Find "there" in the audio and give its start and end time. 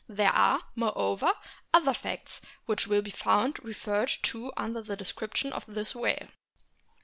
0.09-0.31